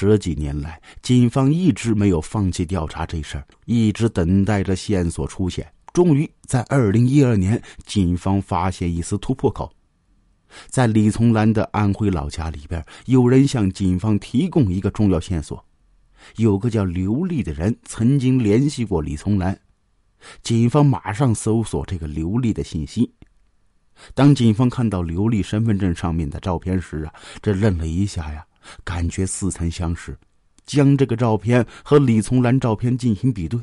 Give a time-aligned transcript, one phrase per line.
[0.00, 5.68] 十几年来，警方一直没有放弃调查这事儿，一直等待着线索出现。
[5.92, 9.68] 终于在二零一二年，警方发现一丝突破口。
[10.68, 15.64] 在李从兰的安徽老家里边，有人向警方提供一个重要线索：
[16.36, 19.58] 有个叫刘丽的人曾经联系过李从兰。
[20.44, 23.12] 警方马上搜索这个刘丽的信息。
[24.14, 27.12] 当警方看到刘丽身份证上面的照片时啊，
[27.42, 28.46] 这愣了一下呀，
[28.84, 30.16] 感觉似曾相识。
[30.64, 33.58] 将这个照片和李从兰照片进行比对。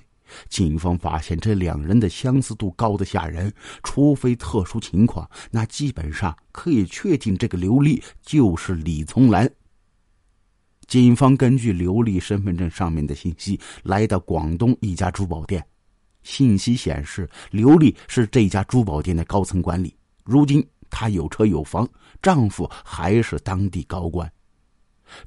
[0.49, 9.47] 警方发现这两人的相似度高的吓人，除非特殊情况，那基本上可以确定这个刘丽就是李从兰。
[10.87, 15.63] 警方根据刘丽身份证上面的信息，来到广东一家珠宝店，
[16.23, 21.87] 信息显示刘丽是这家珠宝店的高层管理，如今她有车有房，
[22.19, 24.31] 丈夫还是当地高官，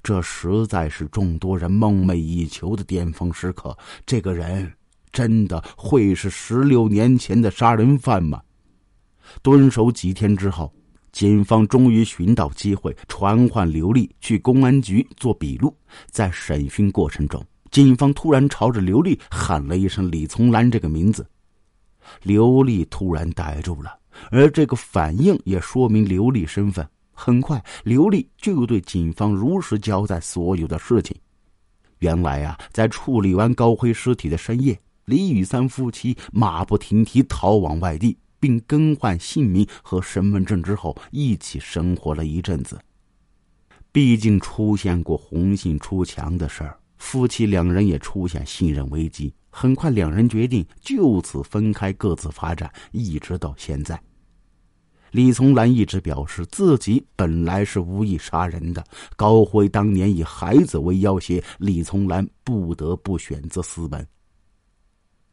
[0.03, 3.77] 这实在是众多人梦寐以求的巅峰时刻。
[4.05, 4.73] 这个人。
[5.11, 8.43] 真的会是十六年前的杀人犯吗？
[9.43, 10.73] 蹲守几天之后，
[11.13, 15.75] 警方终于寻到机会传唤刘丽去公安局做笔录。
[16.11, 21.27] 在审讯过程中，警方突然朝着刘丽喊了一声“李从兰”这个名字，
[22.23, 23.99] 刘丽突然呆住了，
[24.31, 26.87] 而这个反应也说明刘丽身份。
[27.21, 31.17] 很快，刘丽就对警方如实交代所有的事情。
[31.99, 34.79] 原来啊，在处理完高辉尸体的深夜。
[35.07, 42.79] 李雨三夫妻马不停蹄逃往外地，并更换姓名和身份证之后，一起生活了一阵子。
[43.91, 49.35] 毕竟出现过红杏出墙的事儿，夫妻两人也出现信任危机。
[49.51, 54.01] 很快，两人决定就此分开，各自发展，一直到现在。
[55.11, 58.85] 李从兰一直表示自己本来是无意杀人的，
[59.17, 64.07] 高辉当年以孩子为要挟，李从兰不得不选择私奔。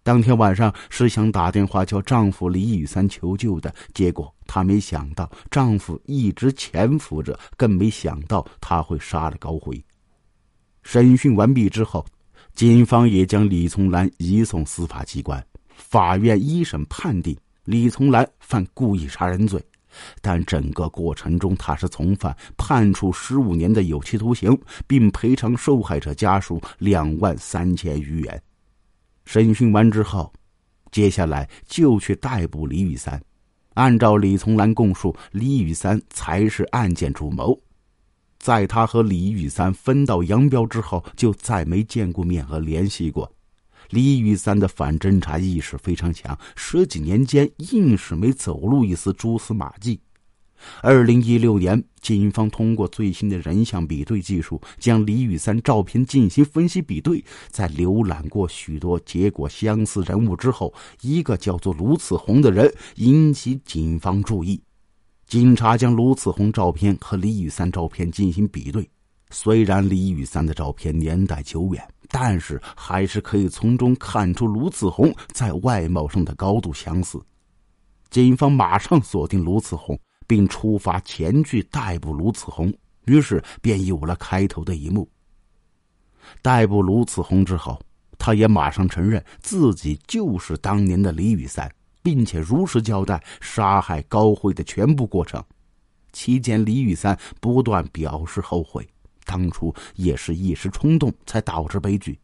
[0.03, 9.83] 当天晚上是想打电话叫丈夫李雨三求救的，结果她没想到丈夫一直潜伏着，更没想到他会杀了高辉。
[10.83, 12.05] 审讯完毕之后，
[12.53, 15.43] 警方也将李从兰移送司法机关。
[15.69, 17.35] 法院一审判定
[17.65, 19.63] 李从兰犯故意杀人罪，
[20.21, 24.55] 但整个过程中他是从犯，判处十五年的有期徒刑，
[24.87, 28.41] 并赔偿受害者家属两万三千余元。
[29.25, 30.31] 审讯完之后，
[30.91, 33.19] 接下来就去逮捕李雨三。
[33.73, 37.59] 按照李从兰供述，李雨三才是案件主谋。
[38.37, 43.34] 在他和李雨三分道扬镳之后，就再没见过面和联系过。
[43.89, 49.99] 李雨三的反侦查意识非常强，十几年间硬是没走露一丝蛛丝马迹。
[50.81, 57.23] 二零一六年，警方通过最新的人像比对技术，将李雨三照片进行分析比对。
[57.49, 64.59] 在浏览过许多结果相似人物之后，一个叫做卢次红的人引起警方注意。
[65.27, 68.89] 警察将卢次红照片和李雨三照片进行比对，
[69.37, 77.21] 虽然李雨三的照片年代久远，但是还是可以从中看出卢子红在外貌上的高度相似。
[78.09, 79.99] 警方马上锁定卢子红。
[80.27, 82.73] 并出发前去逮捕卢子红，
[83.05, 85.07] 于是便有了开头的一幕。
[86.41, 87.79] 逮捕卢子红之后，
[88.17, 91.71] 他也马上承认自己就是当年的李雨三，
[92.01, 95.43] 并且如实交代杀害高辉的全部过程。
[96.11, 98.87] 期间，李雨三不断表示后悔，
[99.25, 102.17] 当初也是一时冲动才导致悲剧。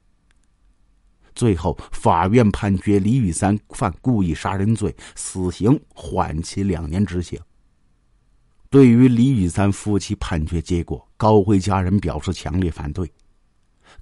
[1.34, 7.40] 最后，法院判决李雨三犯故意杀人罪，死刑缓期两年执行。
[8.69, 13.11] 对于李雨三夫妻判决结果，高辉家人表示强烈反对。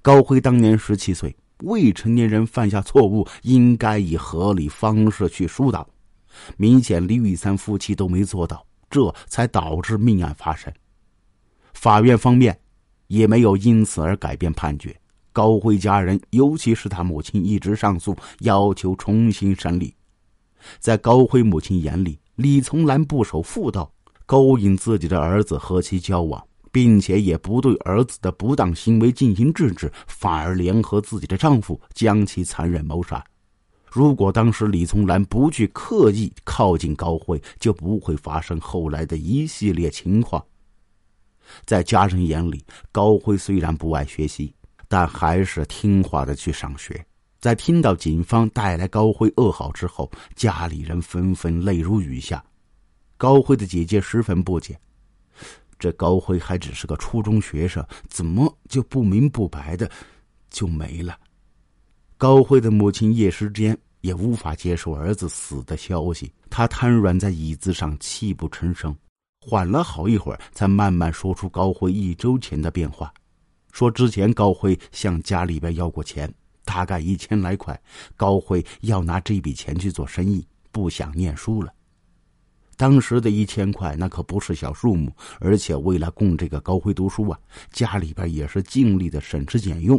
[0.02, 5.88] 高辉当年十七岁，未成年人犯下错误，应该以合理方式去疏导。
[6.56, 10.72] 明显李雨三夫妻都没做到，这才导致命案发生。
[11.74, 12.60] 法院方面
[13.10, 14.96] 也没有因此而改变判决。
[15.32, 19.92] 高辉家人，尤其是他母亲，一直上诉，要求重新审理。
[20.78, 23.92] 在高辉母亲眼里，李从兰不守妇道。
[24.26, 26.40] 勾引自己的儿子和其交往，
[26.70, 33.24] 并且也不对儿子的不当行为进行制止，反而联合自己的丈夫将其残忍谋杀。
[33.90, 40.40] 如果当时李从兰不去刻意靠近高辉，就不会发生后来的一系列情况。
[41.64, 44.54] 在家人眼里，高辉虽然不爱学习，
[44.88, 47.04] 但还是听话的去上学。
[47.40, 52.44] 在听到警方带来高辉噩耗之后，家里人纷纷泪如雨下。
[53.16, 54.78] 高辉的姐姐十分不解，
[55.78, 59.90] 这高辉还只是个初中学生，怎么就不明不白的
[60.50, 61.18] 就没了？
[62.18, 68.94] 高辉的母亲叶时间也无法接受儿子死的消息，他瘫软在椅子上，泣不成声。
[69.46, 73.12] 缓了好一会儿，才慢慢说出高辉一周前的变化，
[73.72, 76.32] 说之前高辉向家里边要过钱，
[76.62, 77.78] 大概一千来块，
[78.16, 81.72] 高辉要拿这笔钱去做生意，不想念书了。
[82.76, 85.10] 当时的一千块，那可不是小数目，
[85.40, 87.38] 而且为了供这个高辉读书啊，
[87.72, 89.98] 家里边也是尽力的省吃俭用。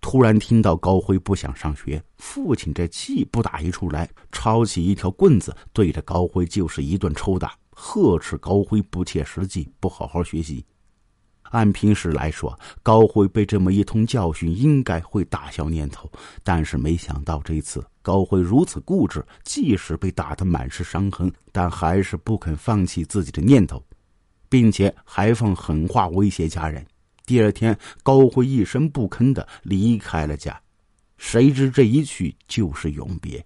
[0.00, 10.62] 突然听到高辉不想上学，父亲这气不打一处来，抄起一条棍子，对着高辉就是一顿抽打，呵斥高辉不切实际，不好好学习。
[11.44, 16.08] 按平时来说，高辉被这么一通教训，应该会打消念头。
[16.44, 23.82] 但是没想到这一次高辉如此固执，即使被打得满是伤痕，但还是不肯放弃自己的念头，
[24.50, 26.86] 并且还放狠话威胁家人。
[27.24, 30.60] 第二天，高辉一声不吭的离开了家。
[31.16, 33.44] 谁知这一去就是永别，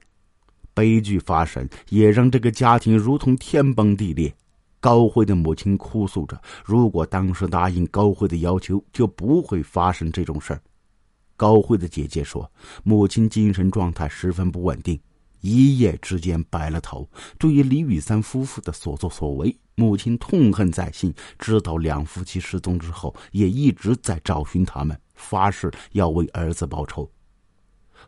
[0.74, 4.34] 悲剧发生，也让这个家庭如同天崩地裂。
[4.80, 10.60] 高辉的母亲哭诉着：“如果当时答应高辉的要求，就不会发生这种事儿。”
[11.36, 12.50] 高辉的姐姐说
[12.84, 15.00] ：“母亲精神状态十分不稳定，
[15.40, 17.08] 一夜之间白了头。
[17.38, 21.12] 对于李雨三夫妇的所作所为，母亲痛恨在心。
[21.38, 27.10] 知道两夫妻失踪之后，也一直在找寻他们，发誓要为儿子报仇。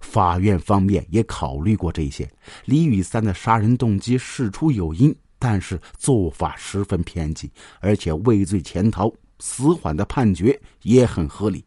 [0.01, 2.31] 法院方面也考虑过这些，
[2.65, 7.51] 李雨三的杀人动机事出有因。”但是做法十分偏激，
[7.81, 11.63] 而且畏罪潜逃，死缓的判决也很合理。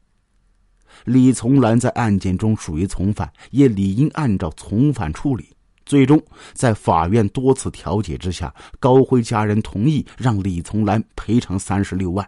[1.05, 5.49] 李从兰在案件中属于从犯，也理应按照从犯处理。
[5.85, 6.19] 最终，
[6.53, 12.27] 在法院多次调解之下，高辉家人同意让李从兰赔偿三十六万，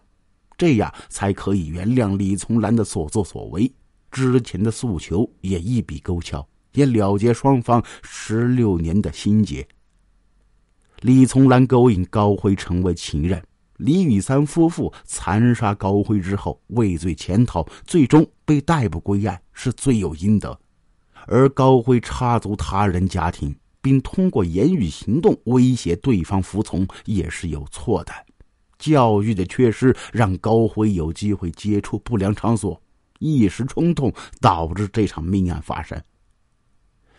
[0.56, 3.70] 这样才可以原谅李从兰的所作所为。
[4.12, 9.68] 之前的诉求也一笔勾销，也了结双方十六年的心结。
[11.00, 13.42] 李从兰勾引高辉成为情人，
[13.78, 20.60] 李雨三夫妇残杀高辉之后畏罪潜逃，最终被逮捕归案，是罪有应得。
[21.26, 28.12] 而高辉插足他人家庭，并通过言语行动威胁对方服从，也是有错的。
[28.78, 32.80] 教育的缺失让高辉有机会接触不良场所，
[33.22, 36.02] 一时冲动导致这场命案发生。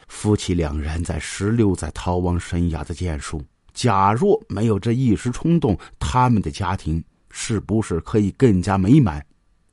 [0.09, 3.41] 夫妻两人在十六载逃亡生涯的建树。
[3.73, 9.25] 假若没有这一时冲动，他们的家庭是不是可以更加美满，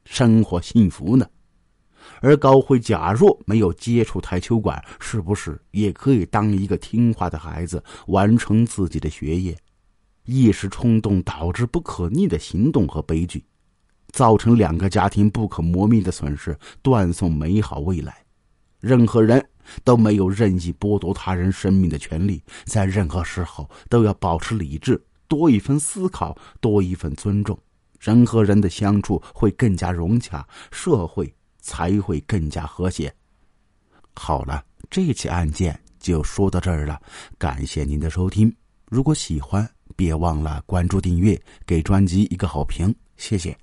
[0.06, 1.28] 生活幸福呢？
[2.22, 9.58] 而高辉假若没有接触台球馆，是不是也可以当一个听话的孩子，完成自己的学业？
[10.24, 13.44] 一时冲动导致不可逆的行动和悲剧，
[14.12, 18.18] 造成两个家庭不可磨灭的损失，断送美好未来。
[18.80, 19.46] 任何人。
[19.84, 27.56] 都没有任意剥夺他人生命的权利，在任何时候都要保持理智，多一份思考，多一份尊重，
[28.00, 33.14] 人和人的相处会更加融洽，社会才会更加和谐。
[34.16, 37.00] 好了，这起案件就说到这儿了，
[37.38, 38.52] 感谢您的收听。
[38.90, 43.56] 如果喜欢，别忘了关注、订阅，给专辑一个好评，谢谢。